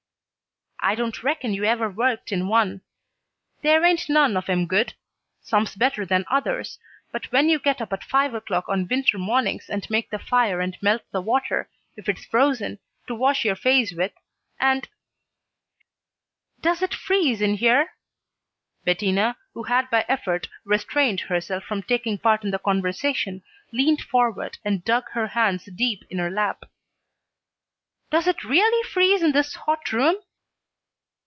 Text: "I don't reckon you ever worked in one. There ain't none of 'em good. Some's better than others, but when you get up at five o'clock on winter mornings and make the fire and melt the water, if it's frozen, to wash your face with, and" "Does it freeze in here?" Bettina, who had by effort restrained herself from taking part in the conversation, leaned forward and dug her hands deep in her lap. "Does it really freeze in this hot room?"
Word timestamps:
"I 0.83 0.95
don't 0.95 1.21
reckon 1.21 1.53
you 1.53 1.63
ever 1.65 1.91
worked 1.91 2.31
in 2.31 2.47
one. 2.47 2.81
There 3.61 3.85
ain't 3.85 4.09
none 4.09 4.35
of 4.35 4.49
'em 4.49 4.65
good. 4.65 4.95
Some's 5.39 5.75
better 5.75 6.07
than 6.07 6.25
others, 6.27 6.79
but 7.11 7.31
when 7.31 7.49
you 7.49 7.59
get 7.59 7.81
up 7.83 7.93
at 7.93 8.03
five 8.03 8.33
o'clock 8.33 8.67
on 8.67 8.87
winter 8.87 9.19
mornings 9.19 9.69
and 9.69 9.87
make 9.91 10.09
the 10.09 10.17
fire 10.17 10.59
and 10.59 10.75
melt 10.81 11.03
the 11.11 11.21
water, 11.21 11.69
if 11.95 12.09
it's 12.09 12.25
frozen, 12.25 12.79
to 13.05 13.13
wash 13.13 13.45
your 13.45 13.55
face 13.55 13.93
with, 13.93 14.11
and" 14.59 14.89
"Does 16.63 16.81
it 16.81 16.95
freeze 16.95 17.41
in 17.43 17.53
here?" 17.57 17.91
Bettina, 18.83 19.37
who 19.53 19.61
had 19.63 19.87
by 19.91 20.03
effort 20.07 20.49
restrained 20.65 21.19
herself 21.19 21.63
from 21.63 21.83
taking 21.83 22.17
part 22.17 22.43
in 22.43 22.49
the 22.49 22.57
conversation, 22.57 23.43
leaned 23.71 24.01
forward 24.01 24.57
and 24.65 24.83
dug 24.83 25.11
her 25.11 25.27
hands 25.27 25.65
deep 25.65 26.03
in 26.09 26.17
her 26.17 26.31
lap. 26.31 26.63
"Does 28.09 28.25
it 28.27 28.43
really 28.43 28.81
freeze 28.89 29.21
in 29.21 29.31
this 29.31 29.53
hot 29.53 29.91
room?" 29.93 30.15